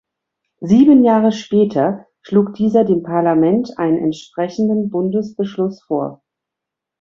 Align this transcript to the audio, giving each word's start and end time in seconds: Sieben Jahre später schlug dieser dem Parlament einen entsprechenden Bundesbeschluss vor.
Sieben 0.61 1.03
Jahre 1.03 1.31
später 1.31 2.07
schlug 2.23 2.55
dieser 2.55 2.83
dem 2.85 3.03
Parlament 3.03 3.77
einen 3.77 3.99
entsprechenden 3.99 4.89
Bundesbeschluss 4.89 5.83
vor. 5.83 6.23